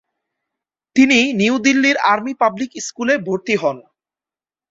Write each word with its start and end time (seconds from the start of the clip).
তিনি 0.95 1.19
নিউ 1.39 1.55
দিল্লির 1.65 1.97
army 2.11 2.33
public 2.41 2.71
স্কুলে 2.87 3.15
ভর্তি 3.27 3.55
হন। 3.61 3.77